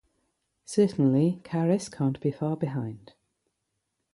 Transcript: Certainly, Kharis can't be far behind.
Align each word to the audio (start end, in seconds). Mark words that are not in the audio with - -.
Certainly, 0.65 1.41
Kharis 1.43 1.87
can't 1.91 2.19
be 2.21 2.31
far 2.31 2.57
behind. 2.57 3.13